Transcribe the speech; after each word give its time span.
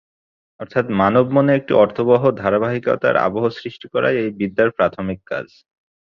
অর্থাৎ 0.59 0.85
মানব 0.93 1.25
মনে 1.33 1.51
একটি 1.55 1.73
অর্থবহ 1.75 2.21
ধারাবাহিকতার 2.41 3.15
আবহ 3.27 3.43
সৃষ্টি 3.59 3.87
করাই 3.93 4.15
এই 4.17 4.29
বিদ্যার 4.39 4.69
প্রাথমিক 4.77 5.19
কাজ। 5.25 5.47